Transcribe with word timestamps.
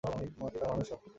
মদ 0.39 0.53
খা, 0.59 0.65
মানুষ 0.67 0.89
হ। 0.91 1.01